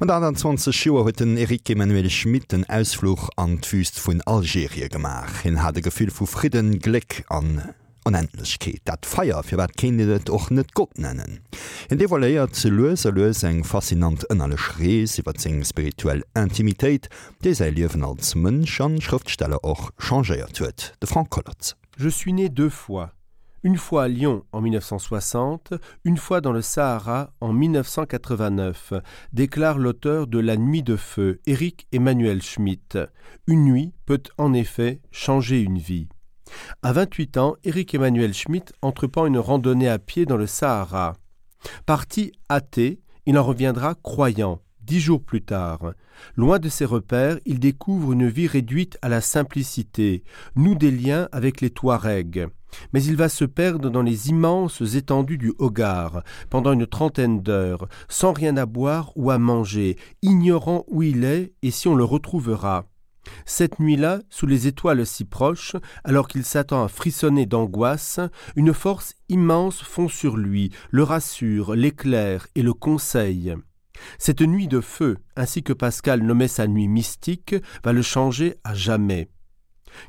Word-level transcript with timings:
Man 0.00 0.10
an 0.10 0.36
20 0.36 0.72
Schuer 0.72 1.02
huet 1.02 1.18
den 1.18 1.36
Erik 1.36 1.68
Emanuel 1.70 2.08
Schmidt 2.08 2.52
den 2.52 2.64
Ausfluch 2.70 3.30
an 3.36 3.58
d'Füst 3.58 3.98
vun 3.98 4.20
Algerie 4.26 4.88
gemach. 4.88 5.40
hin 5.42 5.60
hat 5.60 5.74
de 5.74 5.82
Gefühl 5.82 6.12
vu 6.12 6.24
Frieden 6.24 6.78
Gleck 6.78 7.24
an 7.28 7.74
Unendlichkeet, 8.04 8.82
dat 8.84 9.04
Feier 9.04 9.42
fir 9.42 9.58
wat 9.58 9.74
kindet 9.76 10.30
och 10.30 10.50
net 10.50 10.72
Gott 10.74 10.96
nennen. 10.98 11.40
En 11.90 11.98
devaluéiert 11.98 12.54
ze 12.54 12.70
Loser 12.70 13.12
Loes 13.12 13.42
eng 13.42 13.64
faszinant 13.64 14.22
ënnerle 14.30 14.56
Schrees 14.56 15.18
iwwer 15.18 15.34
zing 15.34 15.64
spirituell 15.66 16.22
Intimitéit, 16.38 17.10
dé 17.42 17.56
sei 17.58 17.72
liewen 17.74 18.06
als 18.06 18.36
Mënch 18.38 18.78
an 18.80 19.00
Schriftsteller 19.02 19.64
och 19.64 19.90
changeiert 19.98 20.62
huet, 20.62 20.92
de 21.00 21.10
Frank 21.10 21.30
Kollatz. 21.30 21.74
Je 21.98 22.08
suis 22.08 22.32
né 22.32 22.48
deux 22.48 22.70
fois. 22.70 23.17
Une 23.62 23.76
fois 23.76 24.04
à 24.04 24.08
Lyon 24.08 24.44
en 24.52 24.60
1960, 24.60 25.74
une 26.04 26.16
fois 26.16 26.40
dans 26.40 26.52
le 26.52 26.62
Sahara 26.62 27.32
en 27.40 27.52
1989, 27.52 28.92
déclare 29.32 29.78
l'auteur 29.78 30.26
de 30.26 30.38
La 30.38 30.56
Nuit 30.56 30.82
de 30.82 30.96
Feu, 30.96 31.40
Éric 31.46 31.86
Emmanuel 31.92 32.42
Schmitt. 32.42 32.98
Une 33.46 33.64
nuit 33.64 33.92
peut 34.06 34.22
en 34.38 34.52
effet 34.52 35.00
changer 35.10 35.60
une 35.60 35.78
vie. 35.78 36.08
À 36.82 36.92
28 36.92 37.36
ans, 37.36 37.56
Éric 37.64 37.94
Emmanuel 37.94 38.32
Schmitt 38.32 38.72
entreprend 38.82 39.26
une 39.26 39.38
randonnée 39.38 39.88
à 39.88 39.98
pied 39.98 40.24
dans 40.24 40.36
le 40.36 40.46
Sahara. 40.46 41.14
Parti 41.86 42.32
athée, 42.48 43.00
il 43.26 43.38
en 43.38 43.44
reviendra 43.44 43.94
croyant. 43.94 44.60
Dix 44.88 45.00
jours 45.00 45.22
plus 45.22 45.42
tard, 45.42 45.92
loin 46.34 46.58
de 46.58 46.70
ses 46.70 46.86
repères, 46.86 47.38
il 47.44 47.60
découvre 47.60 48.14
une 48.14 48.26
vie 48.26 48.46
réduite 48.46 48.96
à 49.02 49.10
la 49.10 49.20
simplicité, 49.20 50.24
noue 50.56 50.76
des 50.76 50.90
liens 50.90 51.28
avec 51.30 51.60
les 51.60 51.68
Touaregs 51.68 52.48
mais 52.92 53.02
il 53.02 53.16
va 53.16 53.28
se 53.28 53.44
perdre 53.44 53.90
dans 53.90 54.02
les 54.02 54.28
immenses 54.28 54.82
étendues 54.94 55.38
du 55.38 55.54
Hogar 55.58 56.22
pendant 56.50 56.72
une 56.72 56.86
trentaine 56.86 57.40
d'heures, 57.40 57.88
sans 58.08 58.32
rien 58.32 58.56
à 58.58 58.66
boire 58.66 59.12
ou 59.16 59.30
à 59.30 59.38
manger, 59.38 59.96
ignorant 60.20 60.84
où 60.88 61.02
il 61.02 61.24
est 61.24 61.52
et 61.62 61.70
si 61.70 61.88
on 61.88 61.94
le 61.94 62.04
retrouvera. 62.04 62.84
Cette 63.44 63.78
nuit-là, 63.80 64.20
sous 64.30 64.46
les 64.46 64.66
étoiles 64.66 65.06
si 65.06 65.24
proches, 65.24 65.76
alors 66.04 66.28
qu'il 66.28 66.44
s'attend 66.44 66.84
à 66.84 66.88
frissonner 66.88 67.46
d'angoisse, 67.46 68.20
une 68.56 68.72
force 68.72 69.14
immense 69.28 69.82
fond 69.82 70.08
sur 70.08 70.36
lui, 70.36 70.70
le 70.90 71.02
rassure, 71.02 71.74
l'éclaire 71.74 72.46
et 72.54 72.62
le 72.62 72.72
conseille. 72.72 73.54
Cette 74.18 74.42
nuit 74.42 74.68
de 74.68 74.80
feu, 74.80 75.18
ainsi 75.36 75.62
que 75.62 75.72
Pascal 75.72 76.22
nommait 76.22 76.48
sa 76.48 76.66
nuit 76.66 76.88
mystique, 76.88 77.54
va 77.84 77.92
le 77.92 78.02
changer 78.02 78.54
à 78.64 78.74
jamais. 78.74 79.28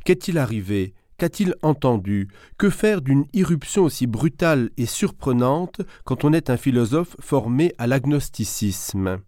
Qu'est-il 0.06 0.38
arrivé? 0.38 0.94
Qu'a-t-il 1.18 1.56
entendu? 1.62 2.30
Que 2.58 2.70
faire 2.70 3.02
d'une 3.02 3.26
irruption 3.34 3.84
aussi 3.84 4.08
brutale 4.08 4.70
et 4.78 4.86
surprenante 4.86 5.82
quand 6.06 6.24
on 6.24 6.32
est 6.32 6.50
un 6.50 6.58
philosophe 6.58 7.18
formé 7.20 7.74
à 7.78 7.88
l'agnosticisme? 7.88 9.20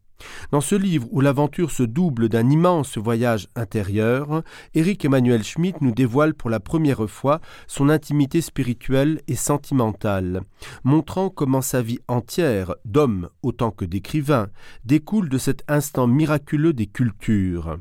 Dans 0.51 0.61
ce 0.61 0.75
livre 0.75 1.07
où 1.11 1.21
l'aventure 1.21 1.71
se 1.71 1.83
double 1.83 2.29
d'un 2.29 2.49
immense 2.49 2.97
voyage 2.97 3.47
intérieur, 3.55 4.43
Éric 4.73 5.05
Emmanuel 5.05 5.43
Schmitt 5.43 5.81
nous 5.81 5.91
dévoile 5.91 6.33
pour 6.33 6.49
la 6.49 6.59
première 6.59 7.09
fois 7.09 7.41
son 7.67 7.89
intimité 7.89 8.41
spirituelle 8.41 9.21
et 9.27 9.35
sentimentale, 9.35 10.41
montrant 10.83 11.29
comment 11.29 11.61
sa 11.61 11.81
vie 11.81 11.99
entière, 12.07 12.75
d'homme 12.85 13.29
autant 13.41 13.71
que 13.71 13.85
d'écrivain, 13.85 14.47
découle 14.85 15.29
de 15.29 15.37
cet 15.37 15.63
instant 15.67 16.07
miraculeux 16.07 16.73
des 16.73 16.87
cultures. 16.87 17.77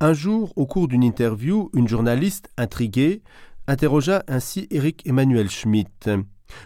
Un 0.00 0.12
jour, 0.12 0.52
au 0.56 0.66
cours 0.66 0.88
d'une 0.88 1.02
interview, 1.02 1.70
une 1.74 1.88
journaliste 1.88 2.50
intriguée 2.56 3.22
interrogea 3.66 4.22
ainsi 4.28 4.68
Éric 4.70 5.06
Emmanuel 5.06 5.50
Schmitt. 5.50 6.08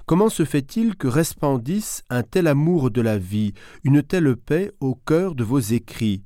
Comment 0.06 0.28
se 0.28 0.45
fait-il 0.45 0.97
que 0.97 1.09
resplendisse 1.09 2.03
un 2.11 2.23
tel 2.23 2.47
amour 2.47 2.91
de 2.91 3.00
la 3.00 3.19
vie, 3.19 3.55
une 3.84 4.03
telle 4.03 4.37
paix 4.37 4.72
au 4.81 4.95
cœur 4.95 5.34
de 5.34 5.45
vos 5.45 5.61
écrits? 5.61 6.25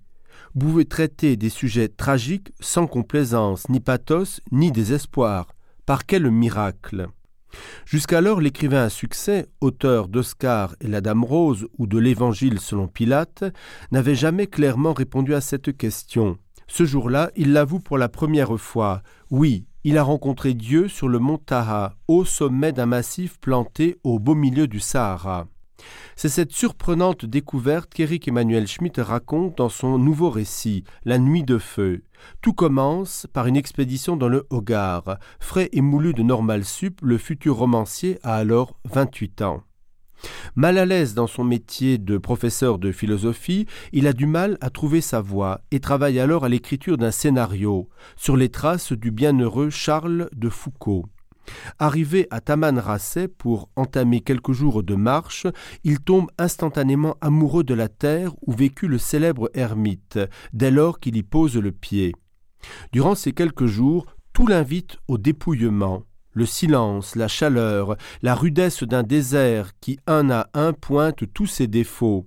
Vous 0.54 0.68
pouvez 0.68 0.84
traiter 0.84 1.36
des 1.36 1.50
sujets 1.50 1.88
tragiques 1.88 2.52
sans 2.60 2.86
complaisance, 2.86 3.68
ni 3.68 3.80
pathos, 3.80 4.40
ni 4.52 4.70
désespoir. 4.70 5.48
Par 5.86 6.06
quel 6.06 6.30
miracle? 6.30 7.08
Jusqu'alors, 7.86 8.40
l'écrivain 8.40 8.84
à 8.84 8.88
succès, 8.88 9.46
auteur 9.60 10.08
d'Oscar 10.08 10.74
et 10.80 10.88
la 10.88 11.00
Dame 11.00 11.24
Rose 11.24 11.66
ou 11.78 11.86
de 11.86 11.98
l'Évangile 11.98 12.60
selon 12.60 12.88
Pilate, 12.88 13.44
n'avait 13.92 14.14
jamais 14.14 14.46
clairement 14.46 14.92
répondu 14.92 15.34
à 15.34 15.40
cette 15.40 15.76
question. 15.76 16.38
Ce 16.66 16.84
jour-là, 16.84 17.30
il 17.36 17.52
l'avoue 17.52 17.80
pour 17.80 17.98
la 17.98 18.08
première 18.08 18.58
fois. 18.58 19.02
Oui, 19.30 19.66
il 19.84 19.98
a 19.98 20.02
rencontré 20.02 20.54
Dieu 20.54 20.88
sur 20.88 21.08
le 21.08 21.18
mont 21.18 21.38
Taha, 21.38 21.94
au 22.08 22.24
sommet 22.24 22.72
d'un 22.72 22.86
massif 22.86 23.38
planté 23.38 23.98
au 24.02 24.18
beau 24.18 24.34
milieu 24.34 24.66
du 24.66 24.80
Sahara. 24.80 25.46
C'est 26.16 26.30
cette 26.30 26.52
surprenante 26.52 27.26
découverte 27.26 27.92
qu'Éric 27.92 28.28
Emmanuel 28.28 28.66
Schmitt 28.66 28.96
raconte 28.96 29.58
dans 29.58 29.68
son 29.68 29.98
nouveau 29.98 30.30
récit, 30.30 30.84
La 31.04 31.18
Nuit 31.18 31.42
de 31.42 31.58
Feu. 31.58 32.02
Tout 32.40 32.54
commence 32.54 33.26
par 33.32 33.46
une 33.46 33.56
expédition 33.56 34.16
dans 34.16 34.28
le 34.28 34.46
Hogar. 34.48 35.18
Frais 35.40 35.68
et 35.72 35.82
moulu 35.82 36.14
de 36.14 36.22
Normal 36.22 36.64
Sup, 36.64 37.00
le 37.02 37.18
futur 37.18 37.56
romancier 37.56 38.18
a 38.22 38.36
alors 38.36 38.76
28 38.84 39.42
ans. 39.42 39.62
Mal 40.56 40.78
à 40.78 40.86
l'aise 40.86 41.14
dans 41.14 41.26
son 41.26 41.44
métier 41.44 41.98
de 41.98 42.18
professeur 42.18 42.78
de 42.78 42.92
philosophie, 42.92 43.66
il 43.92 44.06
a 44.06 44.12
du 44.12 44.26
mal 44.26 44.58
à 44.60 44.70
trouver 44.70 45.00
sa 45.00 45.20
voie 45.20 45.60
et 45.70 45.80
travaille 45.80 46.20
alors 46.20 46.44
à 46.44 46.48
l'écriture 46.48 46.96
d'un 46.96 47.10
scénario 47.10 47.88
sur 48.16 48.36
les 48.36 48.48
traces 48.48 48.92
du 48.92 49.10
bienheureux 49.10 49.70
Charles 49.70 50.28
de 50.34 50.48
Foucault. 50.48 51.06
Arrivé 51.78 52.26
à 52.30 52.40
Tamanrasset 52.40 53.28
pour 53.28 53.68
entamer 53.76 54.20
quelques 54.20 54.52
jours 54.52 54.82
de 54.82 54.94
marche, 54.94 55.46
il 55.82 56.00
tombe 56.00 56.30
instantanément 56.38 57.16
amoureux 57.20 57.64
de 57.64 57.74
la 57.74 57.88
terre 57.88 58.32
où 58.46 58.52
vécut 58.52 58.88
le 58.88 58.98
célèbre 58.98 59.50
ermite, 59.54 60.18
dès 60.52 60.70
lors 60.70 61.00
qu'il 61.00 61.16
y 61.16 61.22
pose 61.22 61.56
le 61.56 61.72
pied. 61.72 62.14
Durant 62.92 63.14
ces 63.14 63.32
quelques 63.32 63.66
jours, 63.66 64.06
tout 64.32 64.46
l'invite 64.46 64.96
au 65.06 65.18
dépouillement 65.18 66.02
le 66.34 66.46
silence, 66.46 67.16
la 67.16 67.28
chaleur, 67.28 67.96
la 68.22 68.34
rudesse 68.34 68.82
d'un 68.82 69.02
désert 69.02 69.70
qui 69.80 69.98
un 70.06 70.30
à 70.30 70.48
un 70.52 70.72
pointe 70.72 71.24
tous 71.32 71.46
ses 71.46 71.66
défauts, 71.66 72.26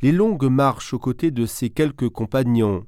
les 0.00 0.12
longues 0.12 0.48
marches 0.48 0.94
aux 0.94 0.98
côtés 0.98 1.30
de 1.30 1.44
ses 1.44 1.70
quelques 1.70 2.08
compagnons. 2.08 2.84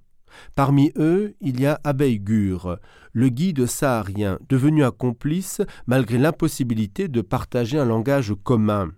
Parmi 0.54 0.92
eux, 0.96 1.34
il 1.40 1.60
y 1.60 1.66
a 1.66 1.80
Abeilgur, 1.82 2.78
le 3.12 3.28
guide 3.28 3.66
saharien, 3.66 4.38
devenu 4.48 4.84
un 4.84 4.92
complice 4.92 5.60
malgré 5.86 6.18
l'impossibilité 6.18 7.08
de 7.08 7.20
partager 7.20 7.78
un 7.78 7.84
langage 7.84 8.34
commun. 8.44 8.92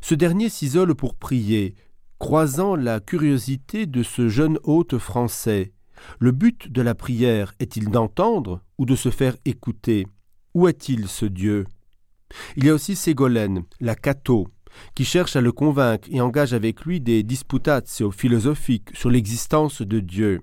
Ce 0.00 0.14
dernier 0.14 0.48
s'isole 0.48 0.94
pour 0.94 1.16
prier, 1.16 1.74
croisant 2.18 2.76
la 2.76 3.00
curiosité 3.00 3.86
de 3.86 4.02
ce 4.02 4.28
jeune 4.28 4.58
hôte 4.62 4.98
français. 4.98 5.72
Le 6.20 6.30
but 6.30 6.70
de 6.70 6.80
la 6.80 6.94
prière 6.94 7.54
est-il 7.58 7.90
d'entendre 7.90 8.60
ou 8.78 8.86
de 8.86 8.94
se 8.94 9.10
faire 9.10 9.36
écouter? 9.44 10.06
Où 10.58 10.66
est-il 10.66 11.06
ce 11.06 11.24
Dieu? 11.24 11.66
Il 12.56 12.64
y 12.64 12.70
a 12.70 12.74
aussi 12.74 12.96
Ségolène, 12.96 13.62
la 13.78 13.94
Cato, 13.94 14.48
qui 14.96 15.04
cherche 15.04 15.36
à 15.36 15.40
le 15.40 15.52
convaincre 15.52 16.08
et 16.10 16.20
engage 16.20 16.52
avec 16.52 16.84
lui 16.84 17.00
des 17.00 17.22
disputatio 17.22 18.10
philosophiques 18.10 18.90
sur 18.92 19.08
l'existence 19.08 19.82
de 19.82 20.00
Dieu. 20.00 20.40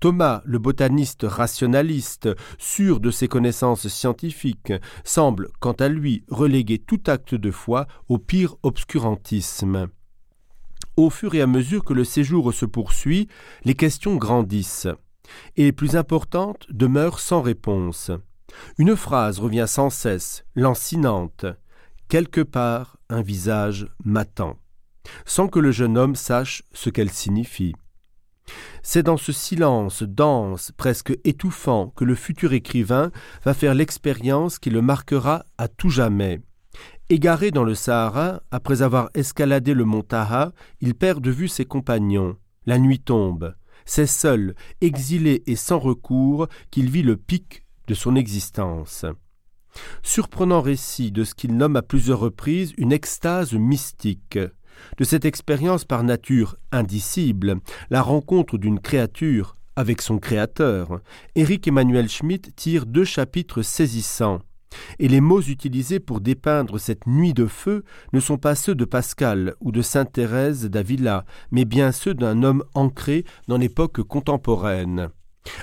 Thomas, 0.00 0.42
le 0.44 0.58
botaniste 0.58 1.22
rationaliste, 1.22 2.28
sûr 2.58 2.98
de 2.98 3.12
ses 3.12 3.28
connaissances 3.28 3.86
scientifiques, 3.86 4.72
semble, 5.04 5.50
quant 5.60 5.72
à 5.78 5.86
lui, 5.86 6.24
reléguer 6.26 6.78
tout 6.78 7.02
acte 7.06 7.36
de 7.36 7.52
foi 7.52 7.86
au 8.08 8.18
pire 8.18 8.56
obscurantisme. 8.64 9.86
Au 10.96 11.10
fur 11.10 11.36
et 11.36 11.42
à 11.42 11.46
mesure 11.46 11.84
que 11.84 11.94
le 11.94 12.02
séjour 12.02 12.52
se 12.52 12.66
poursuit, 12.66 13.28
les 13.64 13.74
questions 13.74 14.16
grandissent, 14.16 14.88
et 15.54 15.62
les 15.62 15.72
plus 15.72 15.94
importantes 15.94 16.66
demeurent 16.70 17.20
sans 17.20 17.40
réponse. 17.40 18.10
Une 18.78 18.96
phrase 18.96 19.38
revient 19.38 19.66
sans 19.66 19.90
cesse, 19.90 20.44
lancinante. 20.54 21.46
Quelque 22.08 22.40
part, 22.40 22.96
un 23.10 23.22
visage 23.22 23.88
m'attend, 24.04 24.58
sans 25.26 25.48
que 25.48 25.58
le 25.58 25.72
jeune 25.72 25.98
homme 25.98 26.16
sache 26.16 26.62
ce 26.72 26.90
qu'elle 26.90 27.10
signifie. 27.10 27.74
C'est 28.82 29.02
dans 29.02 29.16
ce 29.16 29.32
silence 29.32 30.02
dense, 30.02 30.72
presque 30.76 31.18
étouffant, 31.24 31.88
que 31.88 32.04
le 32.04 32.14
futur 32.14 32.52
écrivain 32.52 33.10
va 33.44 33.52
faire 33.52 33.74
l'expérience 33.74 34.58
qui 34.58 34.70
le 34.70 34.80
marquera 34.80 35.44
à 35.58 35.68
tout 35.68 35.90
jamais. 35.90 36.40
Égaré 37.10 37.50
dans 37.50 37.64
le 37.64 37.74
Sahara, 37.74 38.42
après 38.50 38.82
avoir 38.82 39.10
escaladé 39.14 39.74
le 39.74 39.84
mont 39.84 40.02
Taha, 40.02 40.52
il 40.80 40.94
perd 40.94 41.22
de 41.22 41.30
vue 41.30 41.48
ses 41.48 41.64
compagnons. 41.64 42.36
La 42.66 42.78
nuit 42.78 43.00
tombe. 43.00 43.54
C'est 43.84 44.06
seul, 44.06 44.54
exilé 44.80 45.42
et 45.46 45.56
sans 45.56 45.78
recours, 45.78 46.48
qu'il 46.70 46.90
vit 46.90 47.02
le 47.02 47.16
pic 47.16 47.64
de 47.88 47.94
son 47.94 48.14
existence. 48.14 49.04
Surprenant 50.02 50.60
récit 50.60 51.10
de 51.10 51.24
ce 51.24 51.34
qu'il 51.34 51.56
nomme 51.56 51.76
à 51.76 51.82
plusieurs 51.82 52.20
reprises 52.20 52.72
une 52.76 52.92
extase 52.92 53.54
mystique, 53.54 54.38
de 54.96 55.04
cette 55.04 55.24
expérience 55.24 55.84
par 55.84 56.04
nature 56.04 56.56
indicible, 56.70 57.56
la 57.90 58.02
rencontre 58.02 58.58
d'une 58.58 58.80
créature 58.80 59.56
avec 59.76 60.02
son 60.02 60.18
créateur, 60.18 61.00
Éric 61.36 61.68
Emmanuel 61.68 62.08
Schmitt 62.08 62.54
tire 62.56 62.84
deux 62.84 63.04
chapitres 63.04 63.62
saisissants. 63.62 64.40
Et 64.98 65.08
les 65.08 65.20
mots 65.20 65.40
utilisés 65.40 66.00
pour 66.00 66.20
dépeindre 66.20 66.78
cette 66.78 67.06
nuit 67.06 67.32
de 67.32 67.46
feu 67.46 67.84
ne 68.12 68.20
sont 68.20 68.38
pas 68.38 68.54
ceux 68.54 68.74
de 68.74 68.84
Pascal 68.84 69.54
ou 69.60 69.72
de 69.72 69.80
sainte 69.80 70.12
Thérèse 70.12 70.66
d'Avila, 70.66 71.24
mais 71.52 71.64
bien 71.64 71.92
ceux 71.92 72.12
d'un 72.12 72.42
homme 72.42 72.64
ancré 72.74 73.24
dans 73.46 73.56
l'époque 73.56 74.02
contemporaine. 74.02 75.10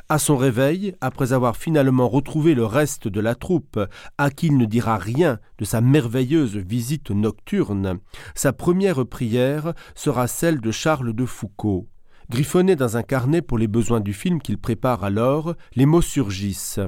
À 0.10 0.20
son 0.20 0.38
réveil, 0.38 0.96
après 1.02 1.34
avoir 1.34 1.58
finalement 1.58 2.08
retrouvé 2.08 2.56
le 2.56 2.66
reste 2.66 3.08
de 3.08 3.20
la 3.20 3.36
troupe, 3.36 3.80
à 4.18 4.30
qui 4.30 4.48
il 4.48 4.58
ne 4.58 4.66
dira 4.66 4.98
rien 4.98 5.40
de 5.58 5.66
sa 5.66 5.82
merveilleuse 5.82 6.58
visite 6.58 7.12
nocturne, 7.12 8.00
sa 8.36 8.54
première 8.54 9.06
prière 9.06 9.74
sera 9.96 10.28
celle 10.28 10.62
de 10.62 10.72
Charles 10.72 11.14
de 11.14 11.26
Foucault. 11.26 11.88
Griffonné 12.30 12.76
dans 12.76 12.98
un 12.98 13.04
carnet 13.04 13.42
pour 13.42 13.58
les 13.58 13.68
besoins 13.68 14.00
du 14.00 14.14
film 14.14 14.42
qu'il 14.42 14.58
prépare 14.58 15.04
alors, 15.04 15.56
les 15.76 15.86
mots 15.86 16.02
surgissent. 16.02 16.80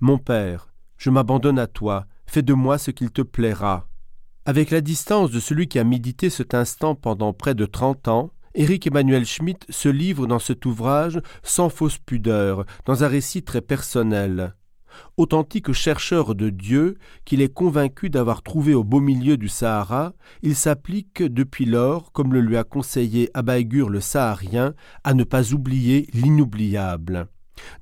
Mon 0.00 0.18
père, 0.18 0.72
je 0.96 1.10
m'abandonne 1.10 1.58
à 1.58 1.66
toi, 1.66 2.06
fais 2.26 2.42
de 2.42 2.54
moi 2.54 2.78
ce 2.78 2.90
qu'il 2.90 3.10
te 3.10 3.22
plaira. 3.22 3.88
Avec 4.46 4.70
la 4.70 4.80
distance 4.80 5.30
de 5.30 5.40
celui 5.40 5.68
qui 5.68 5.78
a 5.78 5.84
médité 5.84 6.30
cet 6.30 6.54
instant 6.54 6.94
pendant 6.94 7.34
près 7.34 7.54
de 7.54 7.66
trente 7.66 8.08
ans, 8.08 8.30
Éric 8.54 8.88
Emmanuel 8.88 9.24
Schmitt 9.24 9.64
se 9.68 9.88
livre 9.88 10.26
dans 10.26 10.40
cet 10.40 10.66
ouvrage 10.66 11.20
sans 11.44 11.68
fausse 11.68 11.98
pudeur, 11.98 12.64
dans 12.84 13.04
un 13.04 13.08
récit 13.08 13.44
très 13.44 13.60
personnel. 13.60 14.56
Authentique 15.16 15.70
chercheur 15.70 16.34
de 16.34 16.50
Dieu, 16.50 16.98
qu'il 17.24 17.42
est 17.42 17.52
convaincu 17.52 18.10
d'avoir 18.10 18.42
trouvé 18.42 18.74
au 18.74 18.82
beau 18.82 18.98
milieu 18.98 19.36
du 19.36 19.48
Sahara, 19.48 20.14
il 20.42 20.56
s'applique 20.56 21.22
depuis 21.22 21.64
lors, 21.64 22.10
comme 22.10 22.32
le 22.32 22.40
lui 22.40 22.56
a 22.56 22.64
conseillé 22.64 23.30
Abaïgur 23.34 23.88
le 23.88 24.00
Saharien, 24.00 24.74
à 25.04 25.14
ne 25.14 25.22
pas 25.22 25.52
oublier 25.52 26.08
l'inoubliable. 26.12 27.28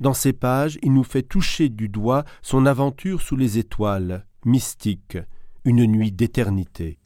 Dans 0.00 0.14
ces 0.14 0.34
pages, 0.34 0.78
il 0.82 0.92
nous 0.92 1.04
fait 1.04 1.22
toucher 1.22 1.70
du 1.70 1.88
doigt 1.88 2.24
son 2.42 2.66
aventure 2.66 3.22
sous 3.22 3.36
les 3.36 3.56
étoiles, 3.56 4.26
mystique, 4.44 5.16
une 5.64 5.86
nuit 5.86 6.12
d'éternité. 6.12 6.98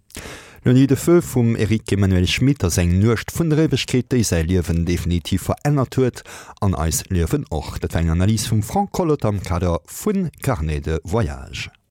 Loni 0.64 0.84
de 0.86 0.94
Fëll 0.94 1.24
vum 1.26 1.56
Erik 1.58 1.90
Emanuel 1.90 2.28
Schmidt 2.30 2.62
as 2.62 2.76
eng 2.78 2.92
nucht 3.02 3.32
vun 3.34 3.50
Rewechkete 3.50 4.20
is 4.22 4.30
sei 4.30 4.44
Liwen 4.46 4.84
definitiv 4.86 5.48
verënnert 5.48 5.98
huet 5.98 6.22
an 6.62 6.78
eis 6.78 7.02
Liwen 7.10 7.48
och, 7.50 7.80
dat 7.82 7.98
eng 7.98 8.14
Analys 8.14 8.46
vum 8.46 8.62
Frank 8.62 8.94
Collot 8.94 9.26
am 9.26 9.42
Kader 9.42 9.80
vun 9.90 10.28
Carnet 10.38 10.86
de 10.86 11.00
Voyage. 11.02 11.72